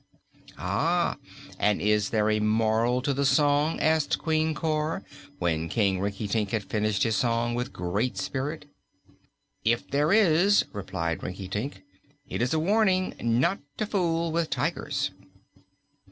"And 0.57 1.79
is 1.79 2.09
there 2.09 2.31
a 2.31 2.39
moral 2.39 3.03
to 3.03 3.13
the 3.13 3.23
song?" 3.23 3.79
asked 3.79 4.17
Queen 4.17 4.55
Cor, 4.55 5.03
when 5.37 5.69
King 5.69 5.99
Rinkitink 5.99 6.49
had 6.49 6.63
finished 6.63 7.03
his 7.03 7.15
song 7.15 7.53
with 7.53 7.71
great 7.71 8.17
spirit. 8.17 8.65
"If 9.63 9.87
there 9.91 10.11
is," 10.11 10.65
replied 10.73 11.21
Rinkitink, 11.21 11.83
"it 12.27 12.41
is 12.41 12.51
a 12.51 12.57
warning 12.59 13.13
not 13.21 13.59
to 13.77 13.85
fool 13.85 14.31
with 14.31 14.49
tigers." 14.49 15.11